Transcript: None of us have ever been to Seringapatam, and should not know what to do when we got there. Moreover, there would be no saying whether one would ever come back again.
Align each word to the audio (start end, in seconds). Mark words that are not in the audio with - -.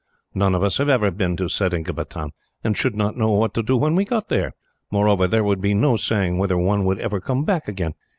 None 0.33 0.55
of 0.55 0.63
us 0.63 0.79
have 0.79 0.89
ever 0.89 1.11
been 1.11 1.37
to 1.37 1.43
Seringapatam, 1.47 2.31
and 2.63 2.75
should 2.75 2.95
not 2.95 3.15
know 3.17 3.29
what 3.33 3.53
to 3.53 3.61
do 3.61 3.77
when 3.77 3.93
we 3.93 4.03
got 4.03 4.29
there. 4.29 4.53
Moreover, 4.89 5.27
there 5.27 5.43
would 5.43 5.61
be 5.61 5.75
no 5.75 5.95
saying 5.95 6.39
whether 6.39 6.57
one 6.57 6.85
would 6.85 6.97
ever 6.97 7.19
come 7.19 7.43
back 7.43 7.67
again. 7.67 7.93